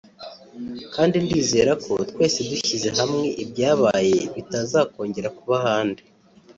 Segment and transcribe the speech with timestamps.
[0.95, 6.01] kandi ndizera ko twese dushyize hamwe ibyabaye bitazakongera kuba ahandi